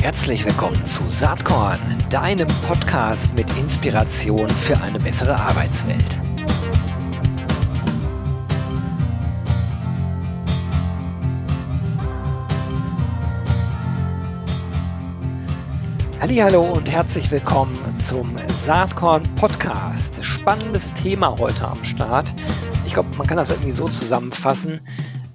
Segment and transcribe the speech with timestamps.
[0.00, 6.18] Herzlich willkommen zu Saatkorn, deinem Podcast mit Inspiration für eine bessere Arbeitswelt.
[16.20, 20.24] Hallo und herzlich willkommen zum Saatkorn Podcast.
[20.24, 22.32] Spannendes Thema heute am Start.
[22.86, 24.80] Ich glaube, man kann das irgendwie so zusammenfassen.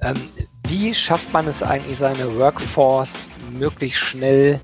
[0.01, 0.15] Ähm,
[0.67, 4.59] wie schafft man es eigentlich, seine Workforce möglichst schnell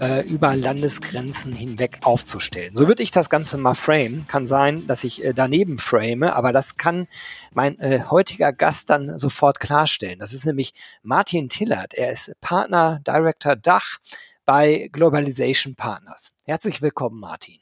[0.00, 2.74] äh, über Landesgrenzen hinweg aufzustellen?
[2.74, 4.26] So würde ich das Ganze mal frame.
[4.28, 7.06] Kann sein, dass ich äh, daneben frame, aber das kann
[7.52, 10.18] mein äh, heutiger Gast dann sofort klarstellen.
[10.18, 11.92] Das ist nämlich Martin Tillert.
[11.92, 13.98] Er ist Partner, Director Dach
[14.46, 16.32] bei Globalization Partners.
[16.44, 17.58] Herzlich willkommen, Martin.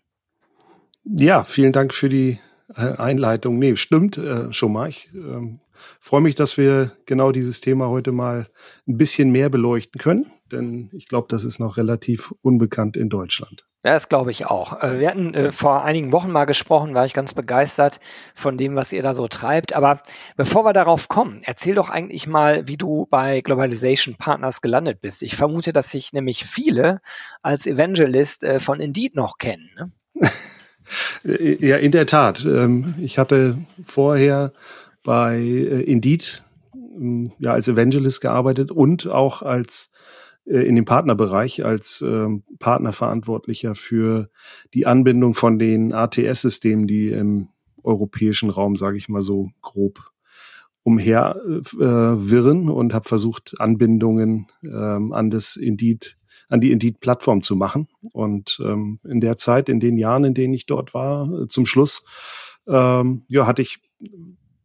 [1.05, 2.39] Ja, vielen Dank für die
[2.75, 3.59] Einleitung.
[3.59, 4.89] Nee, stimmt äh, schon mal.
[4.89, 5.59] Ich äh,
[6.01, 8.49] freue mich, dass wir genau dieses Thema heute mal
[8.87, 13.65] ein bisschen mehr beleuchten können, denn ich glaube, das ist noch relativ unbekannt in Deutschland.
[13.83, 14.83] Ja, das glaube ich auch.
[14.83, 17.99] Äh, wir hatten äh, vor einigen Wochen mal gesprochen, war ich ganz begeistert
[18.35, 19.75] von dem, was ihr da so treibt.
[19.75, 20.03] Aber
[20.37, 25.23] bevor wir darauf kommen, erzähl doch eigentlich mal, wie du bei Globalization Partners gelandet bist.
[25.23, 27.01] Ich vermute, dass sich nämlich viele
[27.41, 29.71] als Evangelist äh, von Indeed noch kennen.
[29.75, 29.93] Ne?
[31.23, 32.45] Ja, in der Tat.
[32.45, 34.53] Ähm, ich hatte vorher
[35.03, 36.43] bei äh, Indeed
[36.75, 39.93] ähm, ja als Evangelist gearbeitet und auch als
[40.47, 44.31] äh, in dem Partnerbereich als ähm, Partnerverantwortlicher für
[44.75, 47.49] die Anbindung von den ATS-Systemen, die im
[47.83, 50.11] europäischen Raum, sage ich mal so grob,
[50.83, 56.19] umherwirren äh, und habe versucht, Anbindungen an das Indeed
[56.51, 57.89] an die Indeed-Plattform zu machen.
[58.13, 61.65] Und ähm, in der Zeit, in den Jahren, in denen ich dort war, äh, zum
[61.65, 62.05] Schluss,
[62.69, 63.79] ähm, ja, hatte ich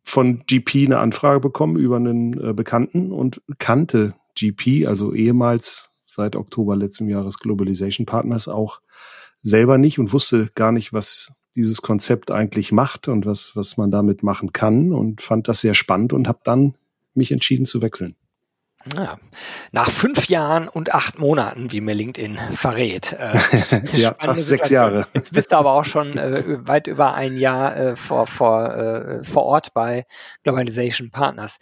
[0.04, 6.36] von GP eine Anfrage bekommen über einen äh, Bekannten und kannte GP, also ehemals seit
[6.36, 8.82] Oktober letzten Jahres Globalization Partners auch
[9.42, 13.92] selber nicht und wusste gar nicht, was dieses Konzept eigentlich macht und was, was man
[13.92, 16.76] damit machen kann und fand das sehr spannend und habe dann
[17.14, 18.16] mich entschieden zu wechseln.
[18.94, 19.18] Ja.
[19.72, 23.14] Nach fünf Jahren und acht Monaten, wie mir LinkedIn verrät.
[23.14, 23.40] Äh,
[23.94, 25.08] ja, fast sechs Jahre.
[25.14, 29.24] Jetzt bist du aber auch schon äh, weit über ein Jahr äh, vor, vor, äh,
[29.24, 30.06] vor Ort bei
[30.44, 31.58] Globalization Partners.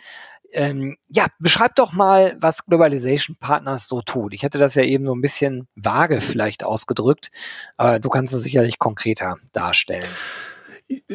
[0.51, 4.33] Ähm, ja, beschreib doch mal, was Globalization Partners so tut.
[4.33, 7.31] Ich hatte das ja eben so ein bisschen vage vielleicht ausgedrückt,
[7.77, 10.09] aber du kannst es sicherlich konkreter darstellen.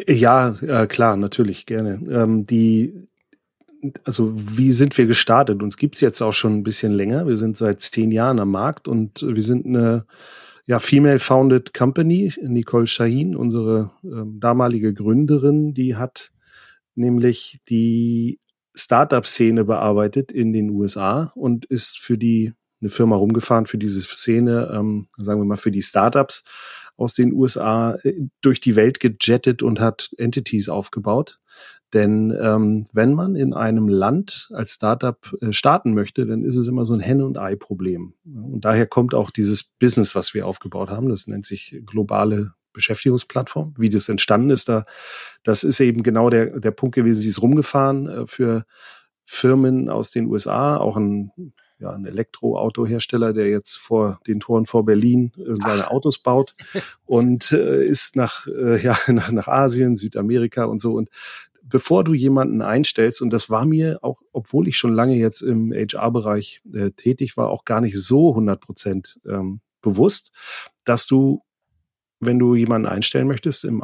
[0.09, 2.01] Ja, äh, klar, natürlich, gerne.
[2.11, 3.09] Ähm, die
[4.05, 5.63] also wie sind wir gestartet?
[5.63, 7.27] Uns gibt's jetzt auch schon ein bisschen länger.
[7.27, 10.07] Wir sind seit zehn Jahren am Markt und wir sind eine
[10.67, 12.33] ja, Female-Founded Company.
[12.43, 16.31] Nicole Shahin, unsere äh, damalige Gründerin, die hat
[16.95, 18.41] nämlich die
[18.75, 24.71] Startup-Szene bearbeitet in den USA und ist für die eine Firma rumgefahren für diese Szene,
[24.73, 26.45] ähm, sagen wir mal für die Startups
[26.97, 31.41] aus den USA äh, durch die Welt gejettet und hat Entities aufgebaut.
[31.95, 36.69] Denn ähm, wenn man in einem Land als Startup äh, starten möchte, dann ist es
[36.69, 38.15] immer so ein Henne- und Ei-Problem.
[38.25, 41.09] Und daher kommt auch dieses Business, was wir aufgebaut haben.
[41.09, 43.75] Das nennt sich globale Beschäftigungsplattform.
[43.79, 44.85] Wie das entstanden ist, da,
[45.43, 47.23] das ist eben genau der, der Punkt gewesen.
[47.23, 48.67] Sie ist rumgefahren äh, für
[49.25, 51.33] Firmen aus den USA, auch ein
[51.81, 55.91] ja, ein Elektroautohersteller, der jetzt vor den Toren vor Berlin äh, seine Ach.
[55.91, 56.55] Autos baut
[57.07, 60.95] und äh, ist nach, äh, ja, nach, nach Asien, Südamerika und so.
[60.95, 61.09] Und
[61.69, 65.73] bevor du jemanden einstellst, und das war mir auch, obwohl ich schon lange jetzt im
[65.73, 70.33] HR-Bereich äh, tätig war, auch gar nicht so 100 Prozent ähm, bewusst,
[70.85, 71.43] dass du,
[72.21, 73.83] wenn du jemanden einstellen möchtest im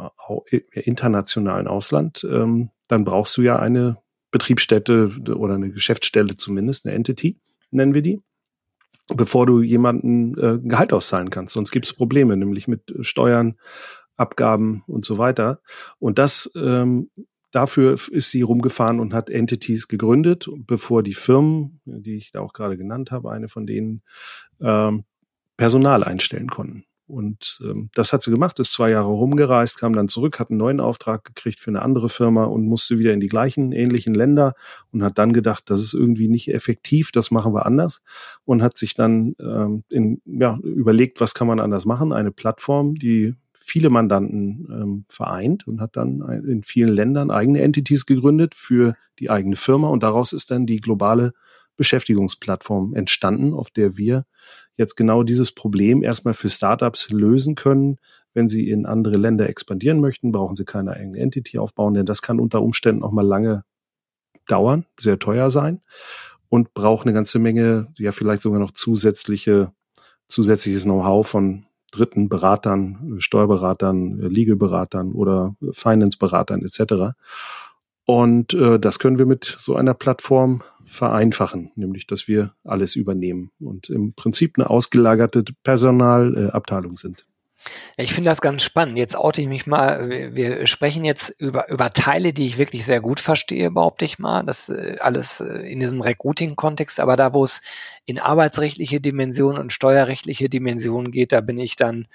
[0.71, 3.97] internationalen Ausland, ähm, dann brauchst du ja eine
[4.31, 7.39] Betriebsstätte oder eine Geschäftsstelle zumindest, eine Entity,
[7.71, 8.21] nennen wir die
[9.07, 11.53] bevor du jemanden äh, Gehalt auszahlen kannst.
[11.53, 13.55] Sonst gibt es Probleme, nämlich mit Steuern,
[14.17, 15.59] Abgaben und so weiter.
[15.99, 17.09] Und das ähm,
[17.55, 22.53] dafür ist sie rumgefahren und hat Entities gegründet, bevor die Firmen, die ich da auch
[22.53, 24.01] gerade genannt habe, eine von denen,
[24.61, 25.05] ähm,
[25.57, 26.83] Personal einstellen konnten.
[27.07, 30.57] Und ähm, das hat sie gemacht, ist zwei Jahre rumgereist, kam dann zurück, hat einen
[30.57, 34.55] neuen Auftrag gekriegt für eine andere Firma und musste wieder in die gleichen ähnlichen Länder
[34.91, 38.01] und hat dann gedacht, das ist irgendwie nicht effektiv, das machen wir anders
[38.43, 42.11] und hat sich dann ähm, in, ja, überlegt, was kann man anders machen.
[42.11, 43.35] Eine Plattform, die
[43.65, 49.29] viele Mandanten ähm, vereint und hat dann in vielen Ländern eigene Entities gegründet für die
[49.29, 51.33] eigene Firma und daraus ist dann die globale
[51.75, 54.25] Beschäftigungsplattform entstanden, auf der wir
[54.77, 57.97] jetzt genau dieses Problem erstmal für Startups lösen können.
[58.33, 62.21] Wenn sie in andere Länder expandieren möchten, brauchen sie keine eigene Entity aufbauen, denn das
[62.21, 63.63] kann unter Umständen auch mal lange
[64.47, 65.81] dauern, sehr teuer sein.
[66.49, 69.73] und braucht eine ganze Menge, ja vielleicht sogar noch zusätzliche,
[70.29, 77.15] zusätzliches Know-how von dritten Beratern, Steuerberatern, Legal-Beratern oder Finance-Beratern etc.
[78.05, 83.51] Und äh, das können wir mit so einer Plattform vereinfachen, nämlich dass wir alles übernehmen
[83.59, 87.25] und im Prinzip eine ausgelagerte Personalabteilung sind.
[87.97, 88.97] Ich finde das ganz spannend.
[88.97, 90.09] Jetzt oute ich mich mal.
[90.09, 94.43] Wir sprechen jetzt über, über Teile, die ich wirklich sehr gut verstehe, behaupte ich mal.
[94.43, 96.99] Das äh, alles äh, in diesem Recruiting-Kontext.
[96.99, 97.61] Aber da, wo es
[98.05, 102.07] in arbeitsrechtliche Dimensionen und steuerrechtliche Dimensionen geht, da bin ich dann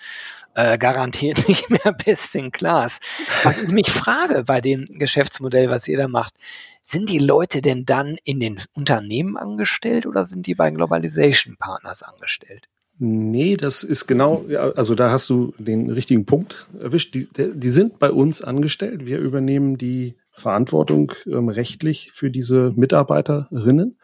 [0.55, 3.01] äh, garantiert nicht mehr best in class.
[3.43, 6.35] Was ich mich frage bei dem Geschäftsmodell, was ihr da macht,
[6.83, 12.03] sind die Leute denn dann in den Unternehmen angestellt oder sind die bei Globalization Partners
[12.03, 12.69] angestellt?
[13.03, 14.45] Nee, das ist genau,
[14.77, 17.15] also da hast du den richtigen Punkt erwischt.
[17.15, 19.07] Die, die sind bei uns angestellt.
[19.07, 23.99] Wir übernehmen die Verantwortung ähm, rechtlich für diese Mitarbeiterinnen.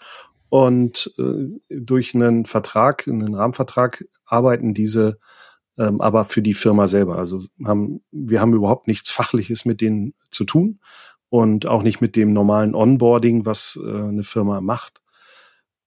[0.49, 5.19] Und äh, durch einen Vertrag, einen Rahmenvertrag arbeiten diese
[5.77, 7.19] ähm, aber für die Firma selber.
[7.19, 10.81] Also haben, wir haben überhaupt nichts Fachliches mit denen zu tun
[11.29, 15.03] und auch nicht mit dem normalen Onboarding, was äh, eine Firma macht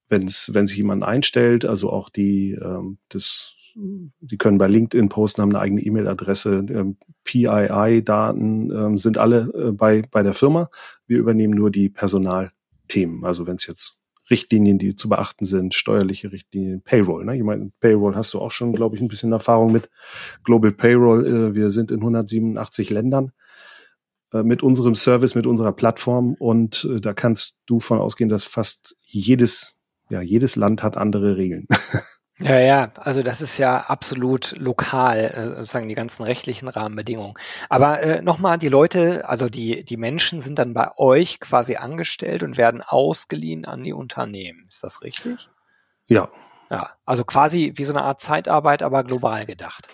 [0.09, 5.09] wenn es, wenn sich jemand einstellt, also auch die, ähm, das, die können bei LinkedIn
[5.09, 10.69] posten, haben eine eigene E-Mail-Adresse, ähm, PII-Daten ähm, sind alle äh, bei, bei der Firma.
[11.05, 13.23] Wir übernehmen nur die Personalthemen.
[13.23, 17.25] Also wenn es jetzt Richtlinien, die zu beachten sind, steuerliche Richtlinien, Payroll.
[17.25, 17.37] Ne?
[17.37, 19.89] Ich meine, Payroll hast du auch schon, glaube ich, ein bisschen Erfahrung mit.
[20.43, 23.31] Global Payroll, äh, wir sind in 187 Ländern
[24.33, 28.45] äh, mit unserem Service, mit unserer Plattform und äh, da kannst du von ausgehen, dass
[28.45, 29.78] fast jedes
[30.09, 31.67] ja, jedes Land hat andere Regeln.
[32.41, 37.33] Ja, ja, also das ist ja absolut lokal, äh, sozusagen die ganzen rechtlichen Rahmenbedingungen.
[37.67, 42.41] Aber äh, nochmal, die Leute, also die, die Menschen sind dann bei euch quasi angestellt
[42.43, 44.63] und werden ausgeliehen an die Unternehmen.
[44.69, 45.49] Ist das richtig?
[46.05, 46.29] Ja.
[46.71, 49.89] Ja, also quasi wie so eine Art Zeitarbeit, aber global gedacht.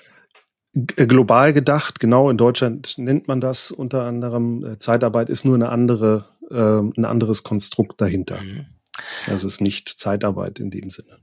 [0.74, 2.30] G global gedacht, genau.
[2.30, 4.64] In Deutschland nennt man das unter anderem.
[4.64, 6.56] Äh, Zeitarbeit ist nur eine andere, äh,
[7.00, 8.40] ein anderes Konstrukt dahinter.
[8.40, 8.68] Mhm.
[9.28, 11.20] Also es ist nicht Zeitarbeit in dem Sinne.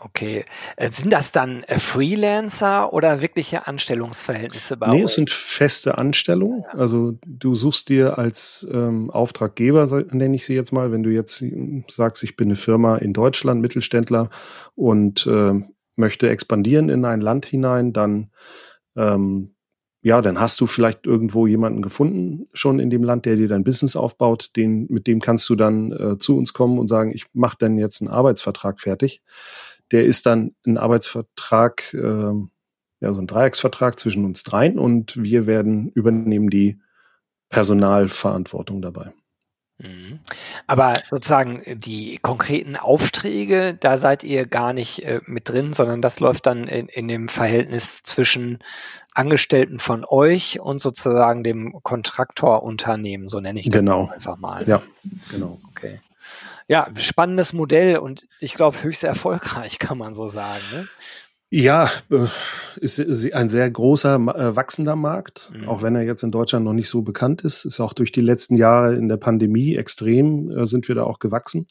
[0.00, 0.44] Okay.
[0.76, 5.04] Äh, sind das dann äh, Freelancer oder wirkliche Anstellungsverhältnisse bei Nee, euch?
[5.04, 6.64] es sind feste Anstellungen.
[6.70, 11.40] Also du suchst dir als ähm, Auftraggeber, nenne ich sie jetzt mal, wenn du jetzt
[11.40, 14.28] hm, sagst, ich bin eine Firma in Deutschland, Mittelständler
[14.74, 15.52] und äh,
[15.94, 18.30] möchte expandieren in ein Land hinein, dann
[18.96, 19.54] ähm,
[20.02, 23.62] ja, dann hast du vielleicht irgendwo jemanden gefunden, schon in dem Land, der dir dein
[23.62, 27.26] Business aufbaut, den, mit dem kannst du dann äh, zu uns kommen und sagen, ich
[27.32, 29.22] mache dann jetzt einen Arbeitsvertrag fertig.
[29.92, 32.32] Der ist dann ein Arbeitsvertrag, äh,
[33.00, 36.80] ja, so ein Dreiecksvertrag zwischen uns dreien und wir werden übernehmen die
[37.48, 39.12] Personalverantwortung dabei.
[39.78, 40.20] Mhm.
[40.66, 46.20] Aber sozusagen die konkreten Aufträge, da seid ihr gar nicht äh, mit drin, sondern das
[46.20, 48.58] läuft dann in, in dem Verhältnis zwischen
[49.14, 54.08] Angestellten von euch und sozusagen dem Kontraktorunternehmen, so nenne ich das genau.
[54.08, 54.66] einfach mal.
[54.66, 54.82] Ja,
[55.30, 55.58] genau.
[55.70, 56.00] Okay.
[56.68, 60.62] Ja, spannendes Modell und ich glaube höchst erfolgreich, kann man so sagen.
[60.72, 60.88] Ne?
[61.54, 62.28] Ja, äh,
[62.80, 62.98] ist
[63.34, 65.68] ein sehr großer, äh, wachsender Markt, mhm.
[65.68, 67.66] auch wenn er jetzt in Deutschland noch nicht so bekannt ist.
[67.66, 71.18] Ist auch durch die letzten Jahre in der Pandemie extrem, äh, sind wir da auch
[71.18, 71.68] gewachsen,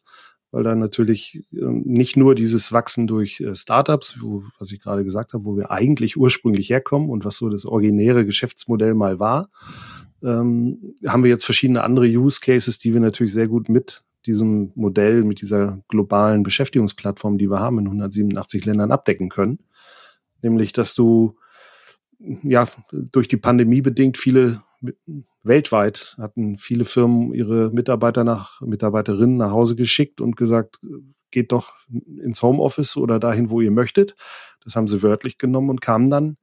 [0.51, 5.33] weil da natürlich ähm, nicht nur dieses Wachsen durch Startups, wo, was ich gerade gesagt
[5.33, 9.49] habe, wo wir eigentlich ursprünglich herkommen und was so das originäre Geschäftsmodell mal war,
[10.21, 14.71] ähm, haben wir jetzt verschiedene andere Use Cases, die wir natürlich sehr gut mit diesem
[14.75, 19.59] Modell, mit dieser globalen Beschäftigungsplattform, die wir haben in 187 Ländern abdecken können
[20.41, 21.37] nämlich dass du
[22.43, 24.61] ja durch die Pandemie bedingt viele
[25.43, 30.79] weltweit hatten viele Firmen ihre Mitarbeiter nach Mitarbeiterinnen nach Hause geschickt und gesagt,
[31.31, 31.73] geht doch
[32.21, 34.15] ins Homeoffice oder dahin, wo ihr möchtet.
[34.63, 36.37] Das haben sie wörtlich genommen und kamen dann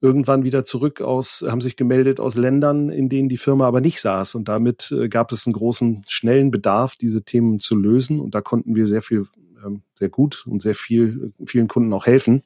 [0.00, 4.00] irgendwann wieder zurück aus, haben sich gemeldet aus Ländern, in denen die Firma aber nicht
[4.00, 4.34] saß.
[4.34, 8.20] Und damit äh, gab es einen großen, schnellen Bedarf, diese Themen zu lösen.
[8.20, 9.26] Und da konnten wir sehr viel,
[9.64, 12.42] ähm, sehr gut und sehr viel, vielen Kunden auch helfen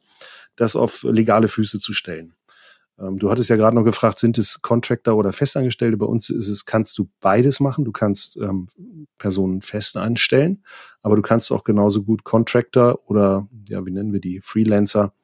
[0.56, 2.35] das auf legale Füße zu stellen.
[2.99, 5.97] Ähm, du hattest ja gerade noch gefragt, sind es Contractor oder Festangestellte?
[5.97, 7.85] Bei uns ist es, kannst du beides machen.
[7.85, 8.66] Du kannst ähm,
[9.18, 10.64] Personen fest anstellen,
[11.02, 15.14] aber du kannst auch genauso gut Contractor oder, ja, wie nennen wir die, Freelancer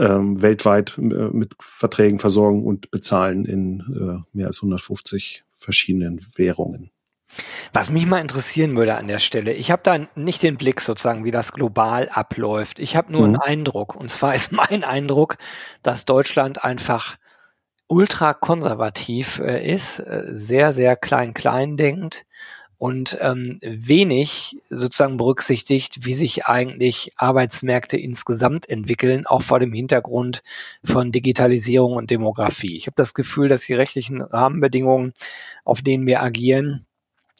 [0.00, 6.90] ähm, weltweit äh, mit Verträgen versorgen und bezahlen in äh, mehr als 150 verschiedenen Währungen.
[7.72, 11.24] Was mich mal interessieren würde an der Stelle, ich habe da nicht den Blick sozusagen,
[11.24, 12.80] wie das global abläuft.
[12.80, 13.26] Ich habe nur mhm.
[13.26, 15.36] einen Eindruck, und zwar ist mein Eindruck,
[15.82, 17.16] dass Deutschland einfach
[17.86, 22.24] ultra konservativ äh, ist, äh, sehr, sehr klein-klein denkt
[22.80, 30.42] und ähm, wenig sozusagen berücksichtigt, wie sich eigentlich Arbeitsmärkte insgesamt entwickeln, auch vor dem Hintergrund
[30.82, 32.78] von Digitalisierung und Demografie.
[32.78, 35.12] Ich habe das Gefühl, dass die rechtlichen Rahmenbedingungen,
[35.62, 36.86] auf denen wir agieren,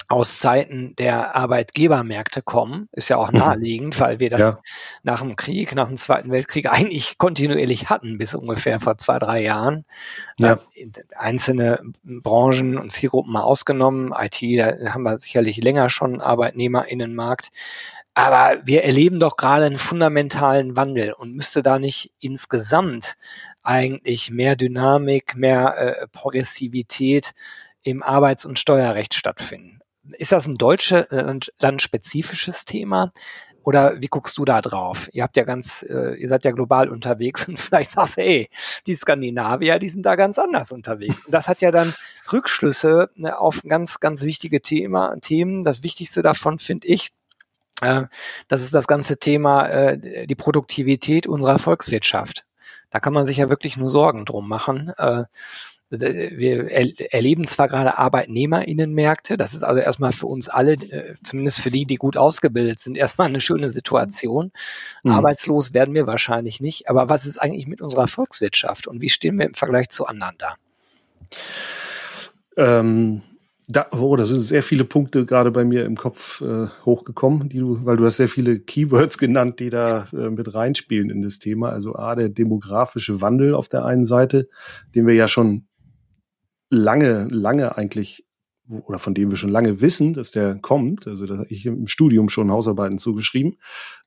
[0.09, 3.39] aus Zeiten der Arbeitgebermärkte kommen, ist ja auch mhm.
[3.39, 4.59] naheliegend, weil wir das ja.
[5.03, 9.43] nach dem Krieg, nach dem Zweiten Weltkrieg eigentlich kontinuierlich hatten, bis ungefähr vor zwei, drei
[9.43, 9.85] Jahren.
[10.39, 10.59] Ja.
[11.17, 14.13] Einzelne Branchen und Zielgruppen mal ausgenommen.
[14.19, 17.51] IT, da haben wir sicherlich länger schon ArbeitnehmerInnenmarkt.
[18.15, 23.17] Aber wir erleben doch gerade einen fundamentalen Wandel und müsste da nicht insgesamt
[23.63, 27.33] eigentlich mehr Dynamik, mehr äh, Progressivität
[27.83, 29.80] im Arbeits- und Steuerrecht stattfinden?
[30.19, 33.13] Ist das ein deutschlandspezifisches Thema?
[33.63, 35.09] Oder wie guckst du da drauf?
[35.13, 38.49] Ihr habt ja ganz, äh, ihr seid ja global unterwegs und vielleicht sagst du, ey,
[38.87, 41.17] die Skandinavier, die sind da ganz anders unterwegs.
[41.29, 41.95] Das hat ja dann
[42.33, 45.63] Rückschlüsse ne, auf ganz, ganz wichtige Thema, Themen.
[45.63, 47.11] Das Wichtigste davon finde ich,
[47.83, 48.05] äh,
[48.49, 52.47] das ist das ganze Thema, äh, die Produktivität unserer Volkswirtschaft.
[52.91, 54.93] Da kann man sich ja wirklich nur Sorgen drum machen.
[54.97, 55.25] Äh,
[55.91, 56.71] wir
[57.13, 61.85] erleben zwar gerade Arbeitnehmerinnenmärkte, das ist also erstmal für uns alle, äh, zumindest für die,
[61.85, 64.53] die gut ausgebildet sind, erstmal eine schöne Situation.
[65.03, 65.13] Mhm.
[65.13, 69.39] Arbeitslos werden wir wahrscheinlich nicht, aber was ist eigentlich mit unserer Volkswirtschaft und wie stehen
[69.39, 70.55] wir im Vergleich zu anderen da?
[72.57, 73.23] Ähm,
[73.67, 77.59] da, oh, da sind sehr viele Punkte gerade bei mir im Kopf äh, hochgekommen, die
[77.59, 81.39] du, weil du hast sehr viele Keywords genannt, die da äh, mit reinspielen in das
[81.39, 81.71] Thema.
[81.71, 84.49] Also A, der demografische Wandel auf der einen Seite,
[84.95, 85.67] den wir ja schon
[86.71, 88.25] lange, lange eigentlich
[88.87, 91.07] oder von dem wir schon lange wissen, dass der kommt.
[91.07, 93.57] Also da ich im Studium schon Hausarbeiten zugeschrieben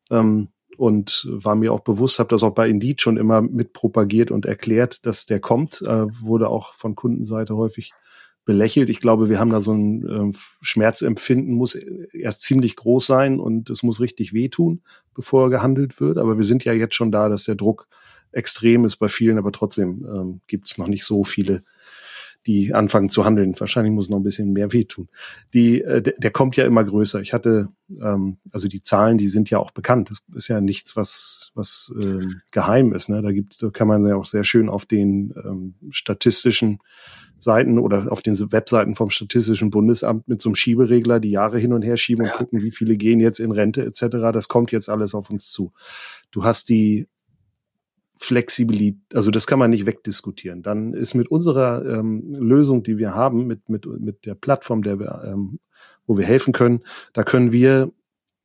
[0.09, 4.31] ähm, und war mir auch bewusst, habe das auch bei Indeed schon immer mit propagiert
[4.31, 5.81] und erklärt, dass der kommt.
[5.81, 7.91] Äh, wurde auch von Kundenseite häufig
[8.45, 8.89] belächelt.
[8.89, 13.69] Ich glaube, wir haben da so ein äh, Schmerzempfinden, muss erst ziemlich groß sein und
[13.69, 14.81] es muss richtig wehtun,
[15.13, 16.17] bevor gehandelt wird.
[16.17, 17.87] Aber wir sind ja jetzt schon da, dass der Druck
[18.31, 21.63] extrem ist bei vielen, aber trotzdem ähm, gibt es noch nicht so viele
[22.45, 23.55] die anfangen zu handeln.
[23.57, 25.09] Wahrscheinlich muss noch ein bisschen mehr wehtun.
[25.53, 27.21] Die, äh, der, der kommt ja immer größer.
[27.21, 27.69] Ich hatte,
[28.01, 30.09] ähm, also die Zahlen, die sind ja auch bekannt.
[30.09, 33.09] Das ist ja nichts, was, was ähm, geheim ist.
[33.09, 33.21] Ne?
[33.21, 36.79] Da gibt, da kann man ja auch sehr schön auf den ähm, statistischen
[37.39, 41.73] Seiten oder auf den Webseiten vom Statistischen Bundesamt mit so einem Schieberegler die Jahre hin
[41.73, 42.31] und her schieben ja.
[42.31, 44.31] und gucken, wie viele gehen jetzt in Rente etc.
[44.33, 45.73] Das kommt jetzt alles auf uns zu.
[46.31, 47.07] Du hast die
[48.17, 50.63] Flexibilität, also das kann man nicht wegdiskutieren.
[50.63, 54.99] Dann ist mit unserer ähm, Lösung, die wir haben, mit, mit, mit der Plattform, der
[54.99, 55.59] wir, ähm,
[56.05, 56.81] wo wir helfen können,
[57.13, 57.91] da können wir,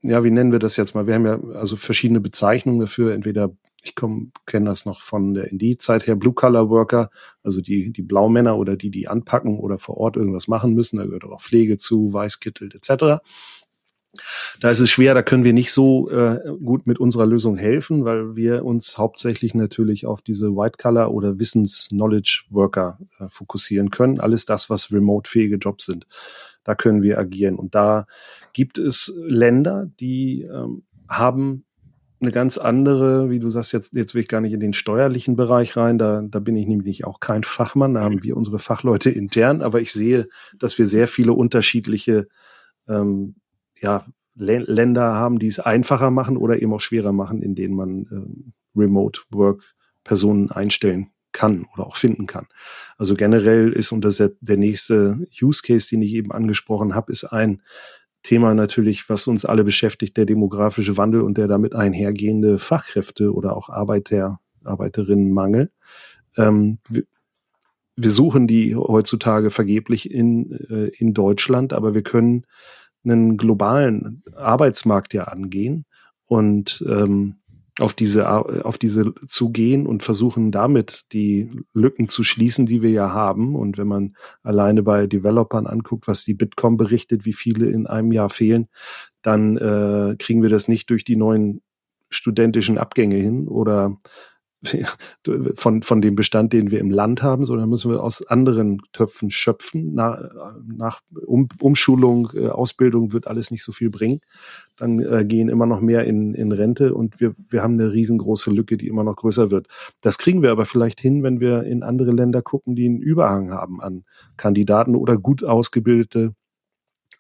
[0.03, 1.07] ja, wie nennen wir das jetzt mal?
[1.07, 6.07] Wir haben ja also verschiedene Bezeichnungen dafür, entweder ich kenne das noch von der Indeed-Zeit
[6.07, 7.11] her, Blue-Color-Worker,
[7.43, 11.05] also die, die Blaumänner oder die, die anpacken oder vor Ort irgendwas machen müssen, da
[11.07, 13.23] gehört auch Pflege zu, Weißkittel etc.
[14.61, 18.05] Da ist es schwer, da können wir nicht so äh, gut mit unserer Lösung helfen,
[18.05, 24.21] weil wir uns hauptsächlich natürlich auf diese White-Color oder Wissens-Knowledge-Worker äh, fokussieren können.
[24.21, 26.07] Alles das, was remote-fähige Jobs sind.
[26.65, 27.57] Da können wir agieren.
[27.57, 28.07] Und da
[28.53, 31.65] gibt es Länder, die ähm, haben
[32.21, 35.37] eine ganz andere, wie du sagst, jetzt, jetzt will ich gar nicht in den steuerlichen
[35.37, 39.11] Bereich rein, da, da bin ich nämlich auch kein Fachmann, da haben wir unsere Fachleute
[39.11, 42.27] intern, aber ich sehe, dass wir sehr viele unterschiedliche
[42.89, 43.37] ähm,
[43.81, 48.03] ja, Länder haben, die es einfacher machen oder eben auch schwerer machen, in denen man
[48.05, 49.63] äh, Remote Work
[50.05, 52.47] Personen einstellen kann oder auch finden kann.
[52.97, 57.25] Also generell ist, und das der nächste Use Case, den ich eben angesprochen habe, ist
[57.25, 57.63] ein
[58.23, 63.57] Thema natürlich, was uns alle beschäftigt, der demografische Wandel und der damit einhergehende Fachkräfte oder
[63.57, 65.71] auch Arbeiter, Arbeiterinnenmangel.
[66.37, 67.05] Ähm, wir,
[67.97, 72.45] wir suchen die heutzutage vergeblich in, äh, in Deutschland, aber wir können
[73.05, 75.85] einen globalen Arbeitsmarkt ja angehen
[76.27, 77.37] und ähm,
[77.79, 78.29] auf diese
[78.65, 83.55] auf diese zugehen und versuchen damit die Lücken zu schließen, die wir ja haben.
[83.55, 88.13] Und wenn man alleine bei Developern anguckt, was die Bitkom berichtet, wie viele in einem
[88.13, 88.69] Jahr fehlen,
[89.23, 91.63] dann äh, kriegen wir das nicht durch die neuen
[92.11, 93.97] studentischen Abgänge hin oder
[95.55, 99.31] von, von dem Bestand, den wir im Land haben, sondern müssen wir aus anderen Töpfen
[99.31, 99.95] schöpfen.
[99.95, 100.19] Nach,
[100.67, 104.21] nach um, Umschulung, äh, Ausbildung wird alles nicht so viel bringen.
[104.77, 108.51] Dann äh, gehen immer noch mehr in, in Rente und wir, wir haben eine riesengroße
[108.51, 109.69] Lücke, die immer noch größer wird.
[110.01, 113.53] Das kriegen wir aber vielleicht hin, wenn wir in andere Länder gucken, die einen Überhang
[113.53, 114.05] haben an
[114.37, 116.35] Kandidaten oder gut ausgebildete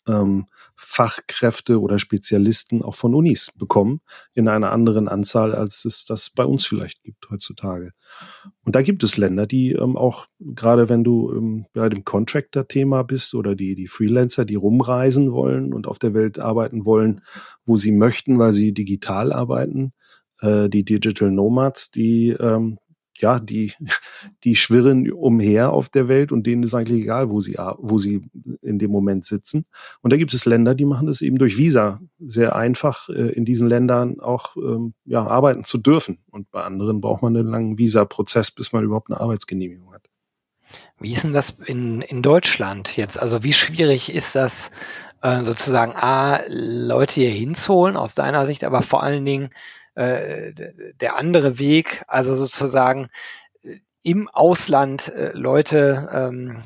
[0.09, 0.47] ähm,
[0.81, 4.01] Fachkräfte oder Spezialisten auch von Unis bekommen,
[4.33, 7.91] in einer anderen Anzahl, als es das bei uns vielleicht gibt heutzutage.
[8.65, 13.03] Und da gibt es Länder, die ähm, auch, gerade wenn du ähm, bei dem Contractor-Thema
[13.03, 17.23] bist oder die, die Freelancer, die rumreisen wollen und auf der Welt arbeiten wollen,
[17.67, 19.93] wo sie möchten, weil sie digital arbeiten,
[20.41, 22.79] äh, die Digital Nomads, die ähm,
[23.21, 23.73] ja, die,
[24.45, 28.23] die schwirren umher auf der Welt und denen ist eigentlich egal, wo sie, wo sie
[28.63, 29.67] in dem Moment sitzen.
[30.01, 33.45] Und da gibt es Länder, die machen es eben durch Visa sehr einfach, äh, in
[33.45, 36.19] diesen Ländern auch ähm, ja, arbeiten zu dürfen.
[36.31, 40.09] Und bei anderen braucht man einen langen Visa-Prozess, bis man überhaupt eine Arbeitsgenehmigung hat.
[41.01, 43.19] Wie ist denn das in, in Deutschland jetzt?
[43.19, 44.71] Also wie schwierig ist das
[45.23, 49.51] äh, sozusagen A, Leute hier hinzuholen aus deiner Sicht, aber vor allen Dingen
[49.99, 50.53] äh,
[51.01, 53.09] der andere Weg, also sozusagen
[53.65, 56.63] äh, im Ausland äh, Leute ähm,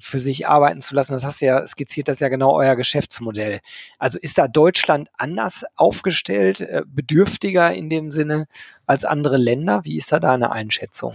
[0.00, 1.12] für sich arbeiten zu lassen.
[1.12, 3.60] Das hast du ja skizziert, das ist ja genau euer Geschäftsmodell.
[4.00, 8.48] Also ist da Deutschland anders aufgestellt, äh, bedürftiger in dem Sinne
[8.84, 9.84] als andere Länder?
[9.84, 11.14] Wie ist da deine Einschätzung?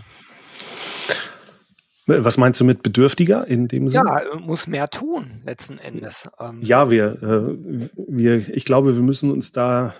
[2.05, 4.05] Was meinst du mit bedürftiger in dem Sinne?
[4.05, 6.29] Ja, muss mehr tun letzten Endes.
[6.39, 9.93] Ähm ja, wir, äh, wir, ich glaube, wir müssen uns da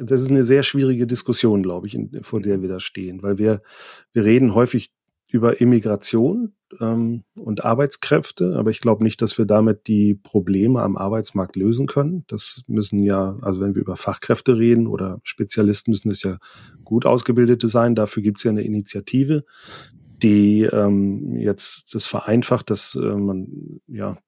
[0.00, 3.38] das ist eine sehr schwierige Diskussion, glaube ich, in, vor der wir da stehen, weil
[3.38, 3.62] wir,
[4.12, 4.92] wir reden häufig
[5.28, 10.96] über Immigration ähm, und Arbeitskräfte, aber ich glaube nicht, dass wir damit die Probleme am
[10.96, 12.24] Arbeitsmarkt lösen können.
[12.28, 16.36] Das müssen ja, also wenn wir über Fachkräfte reden oder Spezialisten, müssen es ja
[16.84, 17.94] gut ausgebildete sein.
[17.94, 19.44] Dafür gibt es ja eine Initiative,
[20.22, 24.18] die ähm, jetzt das vereinfacht, dass äh, man ja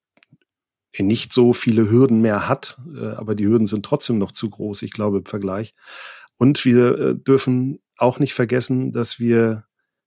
[1.03, 4.83] nicht so viele Hürden mehr hat, äh, aber die Hürden sind trotzdem noch zu groß,
[4.83, 5.75] ich glaube, im Vergleich.
[6.37, 9.65] Und wir äh, dürfen auch nicht vergessen, dass wir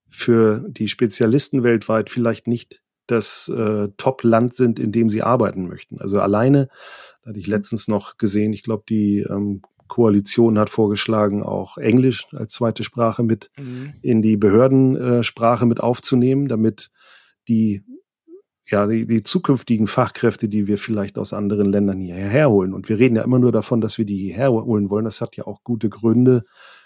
[0.09, 5.99] für die Spezialisten weltweit vielleicht nicht das äh, Top-Land sind, in dem sie arbeiten möchten.
[5.99, 6.69] Also alleine,
[7.23, 12.27] da hatte ich letztens noch gesehen, ich glaube, die ähm, Koalition hat vorgeschlagen, auch Englisch
[12.33, 13.93] als zweite Sprache mit mhm.
[14.01, 16.91] in die Behördensprache mit aufzunehmen, damit
[17.47, 17.83] die
[18.69, 22.73] ja, die, die zukünftigen Fachkräfte, die wir vielleicht aus anderen Ländern hierher holen.
[22.73, 25.05] Und wir reden ja immer nur davon, dass wir die hierher holen wollen.
[25.05, 26.43] Das hat ja auch gute Gründe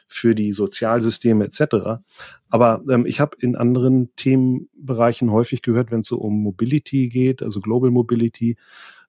[0.08, 2.02] für die Sozialsysteme etc.
[2.50, 7.42] Aber ähm, ich habe in anderen Themenbereichen häufig gehört, wenn es so um Mobility geht,
[7.42, 8.58] also Global Mobility,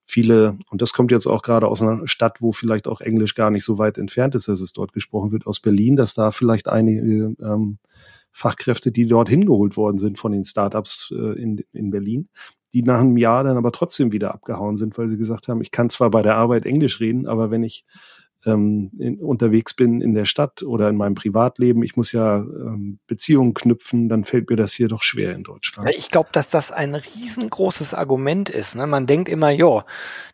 [0.05, 3.51] viele, und das kommt jetzt auch gerade aus einer Stadt, wo vielleicht auch Englisch gar
[3.51, 6.69] nicht so weit entfernt ist, dass es dort gesprochen wird, aus Berlin, dass da vielleicht
[6.69, 7.79] einige ähm,
[8.31, 12.29] Fachkräfte, die dort hingeholt worden sind von den Startups äh, in, in Berlin,
[12.73, 15.71] die nach einem Jahr dann aber trotzdem wieder abgehauen sind, weil sie gesagt haben, ich
[15.71, 17.85] kann zwar bei der Arbeit Englisch reden, aber wenn ich
[18.45, 22.99] ähm, in, unterwegs bin in der Stadt oder in meinem Privatleben, ich muss ja ähm,
[23.07, 25.89] Beziehungen knüpfen, dann fällt mir das hier doch schwer in Deutschland.
[25.95, 28.75] Ich glaube, dass das ein riesengroßes Argument ist.
[28.75, 28.87] Ne?
[28.87, 29.85] Man denkt immer, ja,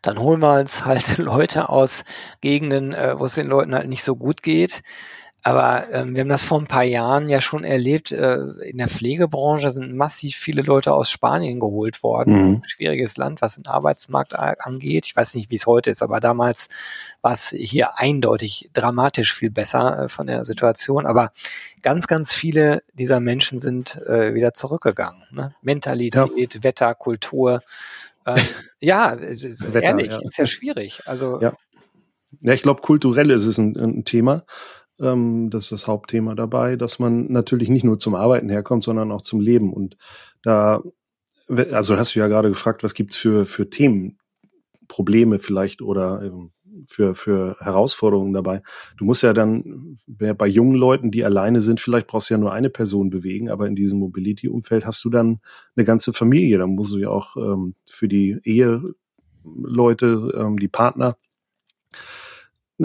[0.01, 2.03] dann holen wir uns halt Leute aus
[2.41, 4.81] Gegenden, äh, wo es den Leuten halt nicht so gut geht.
[5.41, 8.11] Aber ähm, wir haben das vor ein paar Jahren ja schon erlebt.
[8.11, 12.33] Äh, in der Pflegebranche sind massiv viele Leute aus Spanien geholt worden.
[12.33, 12.61] Mhm.
[12.65, 15.05] Schwieriges Land, was den Arbeitsmarkt angeht.
[15.05, 16.67] Ich weiß nicht, wie es heute ist, aber damals
[17.21, 21.05] war es hier eindeutig dramatisch viel besser äh, von der Situation.
[21.05, 21.31] Aber
[21.81, 25.23] ganz, ganz viele dieser Menschen sind äh, wieder zurückgegangen.
[25.31, 25.55] Ne?
[25.61, 26.63] Mentalität, ja.
[26.63, 27.61] Wetter, Kultur.
[28.25, 28.35] Ähm,
[28.81, 30.19] ja, Wetter, ehrlich, ja.
[30.19, 31.01] ist ja schwierig.
[31.05, 31.53] Also ja.
[32.41, 34.43] Ja, ich glaube, kulturell ist es ein, ein Thema.
[34.99, 39.11] Ähm, das ist das Hauptthema dabei, dass man natürlich nicht nur zum Arbeiten herkommt, sondern
[39.11, 39.73] auch zum Leben.
[39.73, 39.97] Und
[40.43, 40.81] da,
[41.47, 44.17] also hast du ja gerade gefragt, was gibt's für, für Themen,
[44.87, 46.51] Probleme vielleicht oder ähm,
[46.87, 48.61] für, für Herausforderungen dabei.
[48.97, 52.53] Du musst ja dann, bei jungen Leuten, die alleine sind, vielleicht brauchst du ja nur
[52.53, 55.39] eine Person bewegen, aber in diesem Mobility-Umfeld hast du dann
[55.75, 56.57] eine ganze Familie.
[56.57, 61.17] Dann musst du ja auch ähm, für die Eheleute, ähm, die Partner,
[61.91, 61.97] Ne,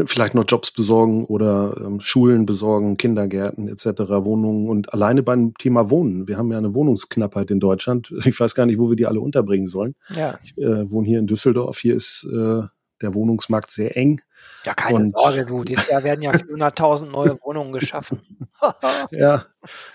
[0.07, 5.91] vielleicht noch Jobs besorgen oder ähm, Schulen besorgen, Kindergärten etc., Wohnungen und alleine beim Thema
[5.91, 6.27] Wohnen.
[6.27, 8.13] Wir haben ja eine Wohnungsknappheit in Deutschland.
[8.25, 9.95] Ich weiß gar nicht, wo wir die alle unterbringen sollen.
[10.15, 10.39] Ja.
[10.43, 11.79] Ich äh, wohne hier in Düsseldorf.
[11.79, 12.63] Hier ist äh,
[13.05, 14.21] der Wohnungsmarkt sehr eng.
[14.67, 15.63] Ja, keine und Sorge, du.
[15.63, 18.21] Dieses Jahr werden ja 400.000 neue Wohnungen geschaffen.
[19.11, 19.47] ja,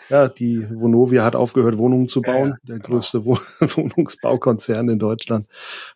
[0.09, 2.49] ja, die Vonovia hat aufgehört, Wohnungen zu bauen.
[2.49, 2.95] Ja, der genau.
[2.95, 5.47] größte Wohn Wohnungsbaukonzern in Deutschland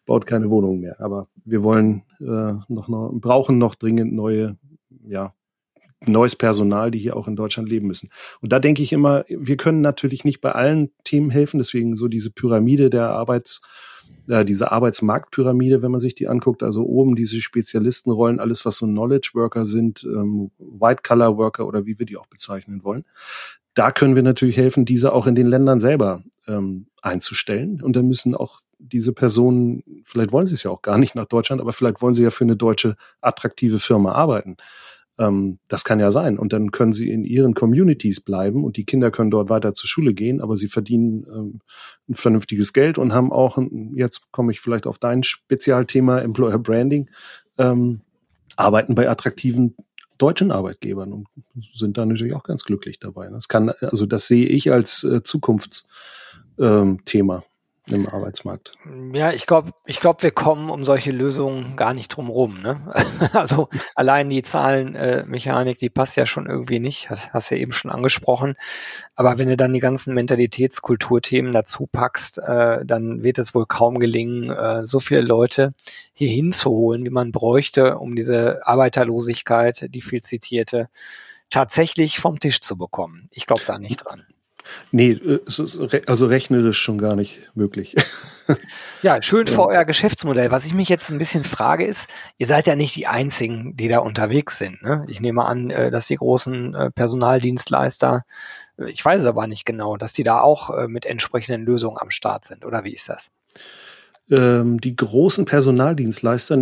[0.06, 1.00] baut keine Wohnungen mehr.
[1.00, 4.58] Aber wir wollen äh, noch, noch, brauchen noch dringend neue,
[5.06, 5.34] ja,
[6.06, 8.10] neues Personal, die hier auch in Deutschland leben müssen.
[8.42, 11.60] Und da denke ich immer, wir können natürlich nicht bei allen Themen helfen.
[11.60, 13.62] Deswegen so diese Pyramide der Arbeits-
[14.28, 18.86] äh, diese Arbeitsmarktpyramide, wenn man sich die anguckt, also oben diese Spezialistenrollen, alles was so
[18.86, 23.06] Knowledge Worker sind, ähm, White Collar Worker oder wie wir die auch bezeichnen wollen.
[23.74, 27.82] Da können wir natürlich helfen, diese auch in den Ländern selber ähm, einzustellen.
[27.82, 31.26] Und dann müssen auch diese Personen, vielleicht wollen sie es ja auch gar nicht nach
[31.26, 34.58] Deutschland, aber vielleicht wollen sie ja für eine deutsche attraktive Firma arbeiten.
[35.20, 36.40] Ähm, das kann ja sein.
[36.40, 39.88] Und dann können sie in ihren Communities bleiben und die Kinder können dort weiter zur
[39.88, 41.62] Schule gehen, aber sie verdienen ähm,
[42.10, 43.58] ein vernünftiges Geld und haben auch,
[43.96, 47.10] jetzt komme ich vielleicht auf dein Spezialthema Employer Branding,
[47.58, 48.02] ähm,
[48.56, 49.76] arbeiten bei attraktiven
[50.18, 51.28] deutschen Arbeitgebern und
[51.74, 53.28] sind da natürlich auch ganz glücklich dabei.
[53.30, 57.44] Das kann, also das sehe ich als äh, Zukunftsthema.
[57.88, 58.72] Im Arbeitsmarkt.
[59.12, 62.62] Ja, ich glaube, ich glaube, wir kommen um solche Lösungen gar nicht drum rum.
[62.62, 62.80] Ne?
[63.34, 67.74] Also allein die Zahlenmechanik, äh, die passt ja schon irgendwie nicht, hast, hast ja eben
[67.74, 68.56] schon angesprochen.
[69.16, 74.00] Aber wenn du dann die ganzen Mentalitätskulturthemen dazu packst, äh, dann wird es wohl kaum
[74.00, 75.74] gelingen, äh, so viele Leute
[76.14, 80.90] hier hinzuholen, wie man bräuchte, um diese Arbeiterlosigkeit, die viel zitierte,
[81.50, 83.28] tatsächlich vom Tisch zu bekommen.
[83.32, 84.26] Ich glaube da nicht dran.
[84.92, 87.96] Nee, äh, es ist re also rechnerisch schon gar nicht möglich.
[89.02, 90.52] ja, schön für euer Geschäftsmodell.
[90.52, 93.88] Was ich mich jetzt ein bisschen frage ist, ihr seid ja nicht die Einzigen, die
[93.88, 94.82] da unterwegs sind.
[94.82, 95.06] Ne?
[95.08, 98.24] Ich nehme an, äh, dass die großen äh, Personaldienstleister,
[98.88, 102.44] ich weiß es aber nicht genau, dass die da auch mit entsprechenden Lösungen am Start
[102.44, 102.66] sind.
[102.66, 103.30] Oder wie ist das?
[104.32, 106.58] Ähm, die großen Personaldienstleister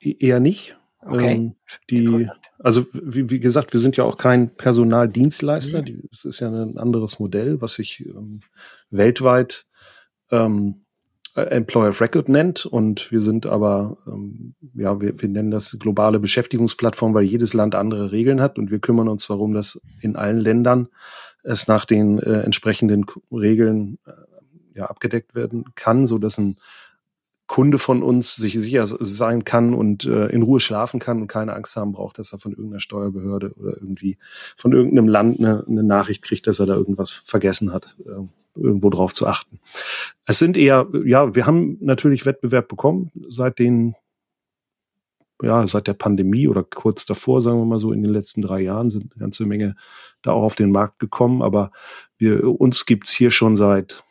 [0.00, 0.76] eher nicht.
[1.04, 1.34] Okay.
[1.34, 1.54] Ähm,
[1.90, 5.82] die, also wie, wie, gesagt, wir sind ja auch kein Personaldienstleister.
[5.82, 6.04] Mhm.
[6.10, 8.40] Das ist ja ein anderes Modell, was sich ähm,
[8.90, 9.66] weltweit
[10.30, 10.84] ähm,
[11.34, 12.66] Employer of Record nennt.
[12.66, 17.74] Und wir sind aber, ähm, ja, wir, wir nennen das globale Beschäftigungsplattform, weil jedes Land
[17.74, 18.58] andere Regeln hat.
[18.58, 20.88] Und wir kümmern uns darum, dass in allen Ländern
[21.42, 24.12] es nach den äh, entsprechenden Regeln äh,
[24.74, 26.58] ja, abgedeckt werden kann, so dass ein
[27.52, 31.52] Kunde von uns sich sicher sein kann und äh, in Ruhe schlafen kann und keine
[31.52, 34.16] Angst haben braucht, dass er von irgendeiner Steuerbehörde oder irgendwie
[34.56, 38.26] von irgendeinem Land eine, eine Nachricht kriegt, dass er da irgendwas vergessen hat, äh,
[38.58, 39.60] irgendwo drauf zu achten.
[40.24, 43.96] Es sind eher, ja, wir haben natürlich Wettbewerb bekommen seit den
[45.42, 48.60] ja, seit der Pandemie oder kurz davor, sagen wir mal so, in den letzten drei
[48.60, 49.74] Jahren sind eine ganze Menge
[50.22, 51.42] da auch auf den Markt gekommen.
[51.42, 51.70] Aber
[52.16, 54.04] wir, uns gibt's hier schon seit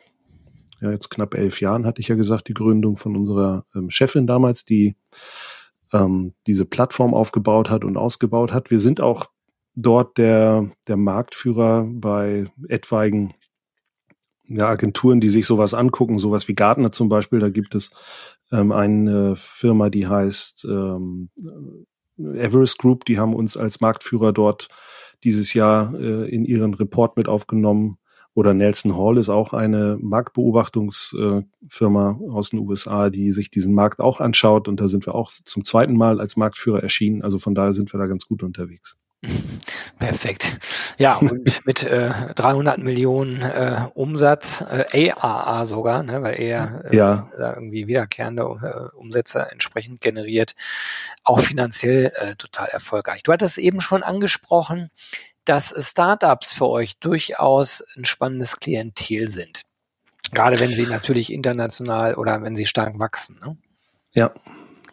[0.82, 4.26] ja, jetzt knapp elf Jahren, hatte ich ja gesagt, die Gründung von unserer ähm, Chefin
[4.26, 4.96] damals, die
[5.92, 8.70] ähm, diese Plattform aufgebaut hat und ausgebaut hat.
[8.70, 9.26] Wir sind auch
[9.76, 13.34] dort der, der Marktführer bei etwaigen
[14.44, 17.38] ja, Agenturen, die sich sowas angucken, sowas wie Gartner zum Beispiel.
[17.38, 17.92] Da gibt es
[18.50, 21.30] ähm, eine Firma, die heißt ähm,
[22.18, 24.68] Everest Group, die haben uns als Marktführer dort
[25.22, 27.98] dieses Jahr äh, in ihren Report mit aufgenommen.
[28.34, 34.20] Oder Nelson Hall ist auch eine Marktbeobachtungsfirma aus den USA, die sich diesen Markt auch
[34.20, 34.68] anschaut.
[34.68, 37.22] Und da sind wir auch zum zweiten Mal als Marktführer erschienen.
[37.22, 38.96] Also von daher sind wir da ganz gut unterwegs.
[39.98, 40.58] Perfekt.
[40.98, 46.96] Ja, und mit äh, 300 Millionen äh, Umsatz, äh, AAA sogar, ne, weil er äh,
[46.96, 47.30] ja.
[47.38, 50.54] da irgendwie wiederkehrende äh, Umsätze entsprechend generiert,
[51.22, 53.22] auch finanziell äh, total erfolgreich.
[53.22, 54.90] Du hattest eben schon angesprochen,
[55.44, 59.62] dass Startups für euch durchaus ein spannendes Klientel sind.
[60.32, 63.38] Gerade wenn sie natürlich international oder wenn sie stark wachsen.
[63.44, 63.56] Ne?
[64.12, 64.32] Ja.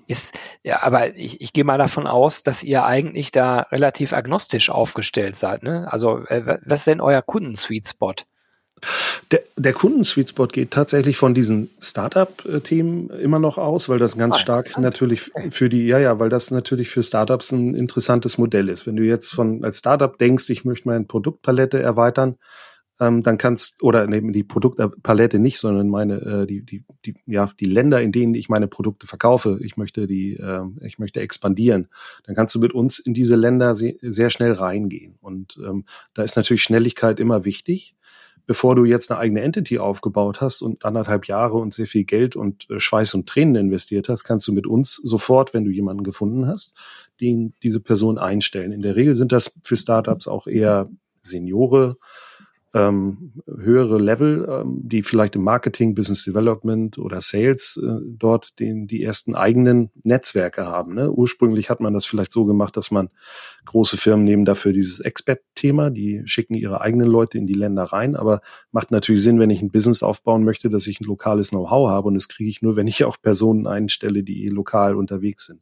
[0.07, 0.33] Ist,
[0.63, 5.35] ja, aber ich, ich gehe mal davon aus, dass ihr eigentlich da relativ agnostisch aufgestellt
[5.35, 5.61] seid.
[5.61, 5.87] Ne?
[5.91, 8.15] Also, äh, was ist denn euer Kunden-Sweet-Spot?
[9.31, 14.39] Der, der Kunden-Sweet-Spot geht tatsächlich von diesen Startup-Themen immer noch aus, weil das ganz ah,
[14.39, 18.87] stark natürlich für die, ja, ja, weil das natürlich für Startups ein interessantes Modell ist.
[18.87, 22.37] Wenn du jetzt von als Startup denkst, ich möchte meine Produktpalette erweitern,
[22.99, 27.51] ähm, dann kannst oder neben die Produktpalette nicht, sondern meine äh, die die die ja
[27.59, 31.87] die Länder, in denen ich meine Produkte verkaufe, ich möchte die äh, ich möchte expandieren,
[32.25, 35.17] dann kannst du mit uns in diese Länder sehr, sehr schnell reingehen.
[35.21, 37.95] Und ähm, da ist natürlich Schnelligkeit immer wichtig
[38.49, 42.35] bevor du jetzt eine eigene Entity aufgebaut hast und anderthalb Jahre und sehr viel Geld
[42.35, 46.01] und äh, Schweiß und Tränen investiert hast, kannst du mit uns sofort, wenn du jemanden
[46.01, 46.73] gefunden hast,
[47.21, 48.71] den diese Person einstellen.
[48.71, 50.89] In der Regel sind das für Startups auch eher
[51.21, 51.97] Seniore,
[52.73, 58.85] ähm, höhere Level, ähm, die vielleicht im Marketing, Business Development oder Sales äh, dort den,
[58.85, 60.93] die ersten eigenen Netzwerke haben.
[60.93, 61.11] Ne?
[61.11, 63.09] Ursprünglich hat man das vielleicht so gemacht, dass man
[63.65, 68.15] große Firmen nehmen dafür dieses Expert-Thema, die schicken ihre eigenen Leute in die Länder rein,
[68.15, 71.89] aber macht natürlich Sinn, wenn ich ein Business aufbauen möchte, dass ich ein lokales Know-how
[71.89, 75.61] habe und das kriege ich nur, wenn ich auch Personen einstelle, die lokal unterwegs sind.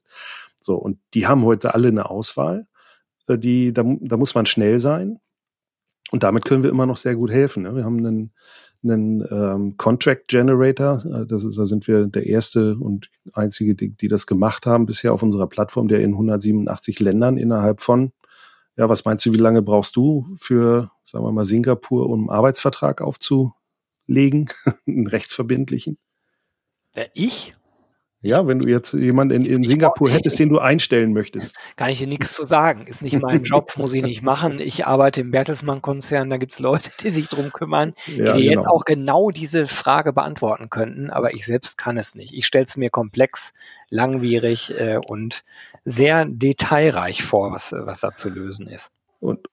[0.59, 2.67] So, und die haben heute alle eine Auswahl.
[3.27, 5.21] Äh, die, da, da muss man schnell sein
[6.11, 7.63] und damit können wir immer noch sehr gut helfen.
[7.63, 7.75] Ne?
[7.75, 8.31] Wir haben einen,
[8.83, 11.03] einen ähm, Contract Generator.
[11.05, 14.85] Äh, das ist, da sind wir der erste und einzige, die, die das gemacht haben
[14.85, 18.13] bisher auf unserer Plattform, der in 187 Ländern innerhalb von,
[18.77, 22.29] ja, was meinst du, wie lange brauchst du für, sagen wir mal, Singapur, um einen
[22.29, 23.51] Arbeitsvertrag aufzulegen,
[24.87, 25.97] einen rechtsverbindlichen?
[26.93, 27.55] Wer, ich?
[28.21, 31.55] Ja, wenn du jetzt jemanden in, in Singapur hättest, den du einstellen möchtest.
[31.75, 32.87] Kann ich dir nichts zu sagen.
[32.87, 34.59] Ist nicht mein Job, muss ich nicht machen.
[34.59, 38.61] Ich arbeite im Bertelsmann-Konzern, da gibt's Leute, die sich drum kümmern, ja, die genau.
[38.61, 42.33] jetzt auch genau diese Frage beantworten könnten, aber ich selbst kann es nicht.
[42.33, 43.53] Ich stelle es mir komplex,
[43.89, 45.43] langwierig äh, und
[45.85, 48.89] sehr detailreich vor, was, was da zu lösen ist.
[49.19, 49.47] Und,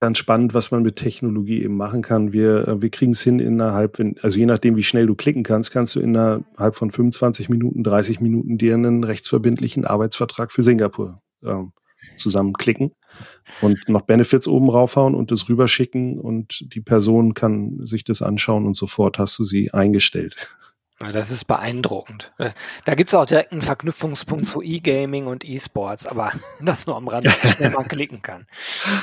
[0.00, 2.32] ganz spannend, was man mit Technologie eben machen kann.
[2.32, 5.70] Wir, äh, wir kriegen es hin innerhalb, also je nachdem, wie schnell du klicken kannst,
[5.70, 11.72] kannst du innerhalb von 25 Minuten, 30 Minuten dir einen rechtsverbindlichen Arbeitsvertrag für Singapur ähm,
[12.16, 12.92] zusammenklicken
[13.60, 18.66] und noch Benefits oben raufhauen und das rüberschicken und die Person kann sich das anschauen
[18.66, 20.48] und sofort hast du sie eingestellt.
[21.00, 22.30] Das ist beeindruckend.
[22.84, 27.08] Da gibt es auch direkt einen Verknüpfungspunkt zu E-Gaming und E-Sports, aber das nur am
[27.08, 28.46] Rand, schnell mal klicken kann.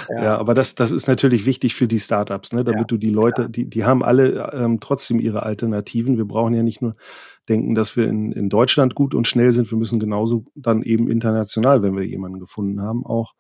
[0.08, 0.16] Ja.
[0.24, 2.64] ja, aber das, das ist natürlich wichtig für die Startups, ne?
[2.64, 3.48] damit ja, du die Leute, ja.
[3.48, 6.18] die, die haben alle ähm, trotzdem ihre Alternativen.
[6.18, 6.96] Wir brauchen ja nicht nur
[7.50, 11.10] denken, dass wir in, in Deutschland gut und schnell sind, wir müssen genauso dann eben
[11.10, 13.34] international, wenn wir jemanden gefunden haben, auch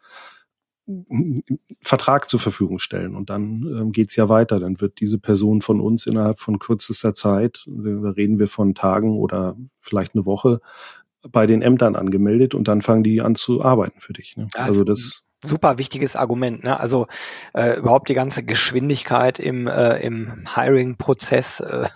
[1.82, 3.16] Vertrag zur Verfügung stellen.
[3.16, 4.60] Und dann ähm, geht's ja weiter.
[4.60, 9.18] Dann wird diese Person von uns innerhalb von kürzester Zeit, da reden wir von Tagen
[9.18, 10.62] oder vielleicht eine Woche,
[11.30, 14.38] bei den Ämtern angemeldet und dann fangen die an zu arbeiten für dich.
[14.38, 14.48] Ne?
[14.54, 16.64] Das also das super wichtiges Argument.
[16.64, 16.80] Ne?
[16.80, 17.08] Also
[17.54, 21.88] äh, überhaupt die ganze Geschwindigkeit im, äh, im Hiring-Prozess äh,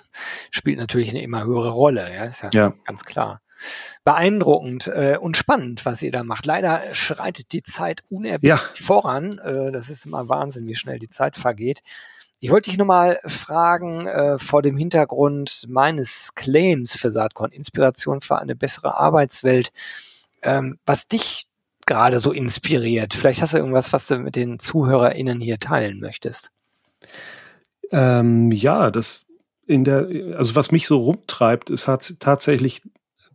[0.51, 2.13] spielt natürlich eine immer höhere Rolle.
[2.13, 2.73] Ja, ist ja, ja.
[2.85, 3.41] ganz klar
[4.03, 6.45] beeindruckend äh, und spannend, was ihr da macht.
[6.45, 8.61] Leider schreitet die Zeit unerbittlich ja.
[8.73, 9.37] voran.
[9.39, 11.81] Äh, das ist immer Wahnsinn, wie schnell die Zeit vergeht.
[12.39, 18.39] Ich wollte dich nochmal fragen, äh, vor dem Hintergrund meines Claims für Saatkorn, Inspiration für
[18.39, 19.71] eine bessere Arbeitswelt,
[20.41, 21.45] ähm, was dich
[21.85, 23.13] gerade so inspiriert.
[23.13, 26.51] Vielleicht hast du irgendwas, was du mit den ZuhörerInnen hier teilen möchtest.
[27.91, 29.25] Ähm, ja, das
[29.67, 32.81] in der, also was mich so rumtreibt, ist hat tatsächlich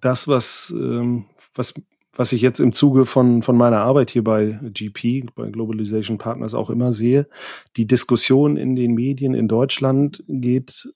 [0.01, 1.75] das, was, ähm, was,
[2.15, 6.55] was ich jetzt im Zuge von, von meiner Arbeit hier bei GP, bei Globalization Partners
[6.55, 7.29] auch immer sehe.
[7.77, 10.89] Die Diskussion in den Medien in Deutschland geht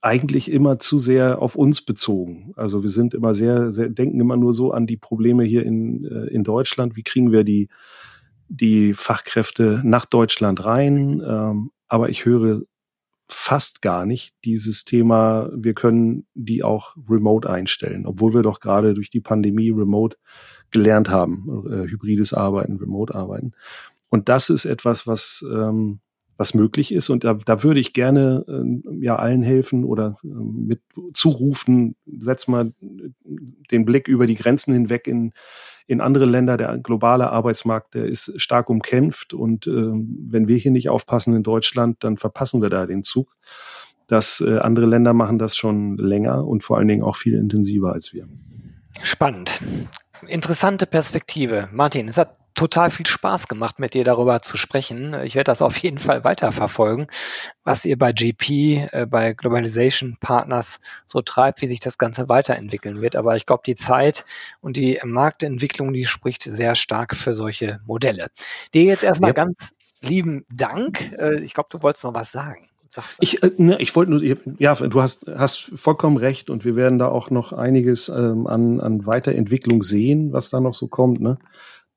[0.00, 2.52] eigentlich immer zu sehr auf uns bezogen.
[2.56, 6.04] Also wir sind immer sehr, sehr denken immer nur so an die Probleme hier in,
[6.04, 6.96] äh, in Deutschland.
[6.96, 7.68] Wie kriegen wir die,
[8.48, 11.22] die Fachkräfte nach Deutschland rein?
[11.24, 12.62] Ähm, aber ich höre
[13.28, 18.94] fast gar nicht dieses Thema, wir können die auch remote einstellen, obwohl wir doch gerade
[18.94, 20.16] durch die Pandemie remote
[20.70, 23.52] gelernt haben, äh, hybrides Arbeiten, remote Arbeiten.
[24.08, 26.00] Und das ist etwas, was, ähm,
[26.36, 27.08] was möglich ist.
[27.08, 30.80] Und da, da würde ich gerne äh, ja allen helfen oder äh, mit
[31.14, 32.72] zurufen, setz mal
[33.70, 35.32] den Blick über die Grenzen hinweg in
[35.86, 36.56] in andere Länder.
[36.56, 41.42] Der globale Arbeitsmarkt, der ist stark umkämpft und äh, wenn wir hier nicht aufpassen in
[41.42, 43.36] Deutschland, dann verpassen wir da den Zug.
[44.06, 47.92] Dass äh, andere Länder machen das schon länger und vor allen Dingen auch viel intensiver
[47.92, 48.28] als wir.
[49.02, 49.62] Spannend.
[50.26, 51.68] Interessante Perspektive.
[51.72, 55.14] Martin, es hat total viel Spaß gemacht, mit dir darüber zu sprechen.
[55.24, 57.06] Ich werde das auf jeden Fall weiterverfolgen,
[57.64, 63.00] was ihr bei GP, äh, bei Globalization Partners so treibt, wie sich das Ganze weiterentwickeln
[63.00, 63.16] wird.
[63.16, 64.24] Aber ich glaube, die Zeit
[64.60, 68.28] und die Marktentwicklung, die spricht sehr stark für solche Modelle.
[68.74, 69.34] Dir jetzt erstmal ja.
[69.34, 71.12] ganz lieben Dank.
[71.18, 72.68] Äh, ich glaube, du wolltest noch was sagen.
[73.20, 74.22] Ich, äh, ne, ich wollte nur,
[74.58, 78.80] ja, du hast, hast vollkommen recht und wir werden da auch noch einiges ähm, an,
[78.80, 81.20] an Weiterentwicklung sehen, was da noch so kommt.
[81.20, 81.38] Ne?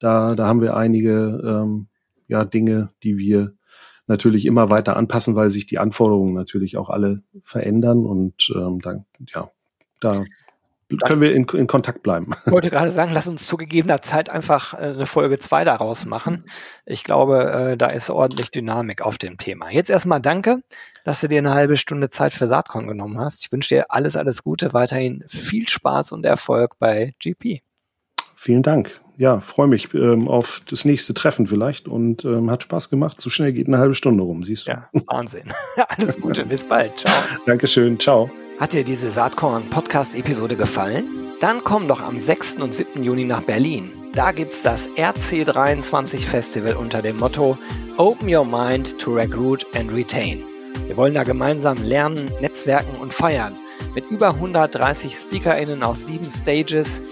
[0.06, 1.88] Da, da haben wir einige ähm,
[2.28, 3.54] ja, Dinge, die wir
[4.06, 9.06] natürlich immer weiter anpassen, weil sich die Anforderungen natürlich auch alle verändern und ähm, dann,
[9.34, 9.50] ja,
[10.00, 10.24] da
[11.04, 12.34] können wir in, in Kontakt bleiben.
[12.46, 16.06] Ich wollte gerade sagen, lass uns zu gegebener Zeit einfach äh, eine Folge 2 daraus
[16.06, 16.46] machen.
[16.86, 19.72] Ich glaube, äh, da ist ordentlich Dynamik auf dem Thema.
[19.72, 20.60] Jetzt erstmal danke,
[21.04, 23.44] dass du dir eine halbe Stunde Zeit für Saatkorn genommen hast.
[23.44, 27.64] Ich wünsche dir alles, alles Gute, weiterhin viel Spaß und Erfolg bei GP.
[28.36, 29.02] Vielen Dank.
[29.18, 33.22] Ja, freue mich ähm, auf das nächste Treffen vielleicht und ähm, hat Spaß gemacht.
[33.22, 34.72] So schnell geht eine halbe Stunde rum, siehst du.
[34.72, 35.48] Ja, Wahnsinn.
[35.88, 37.00] Alles Gute, bis bald.
[37.00, 37.14] Ciao.
[37.46, 38.30] Dankeschön, ciao.
[38.60, 41.06] Hat dir diese Saatkorn-Podcast-Episode gefallen?
[41.40, 42.58] Dann komm doch am 6.
[42.58, 43.04] und 7.
[43.04, 43.90] Juni nach Berlin.
[44.14, 47.58] Da gibt's das RC23 Festival unter dem Motto
[47.98, 50.42] Open Your Mind to Recruit and Retain.
[50.88, 53.56] Wir wollen da gemeinsam lernen, netzwerken und feiern.
[53.94, 57.02] Mit über 130 SpeakerInnen auf sieben Stages–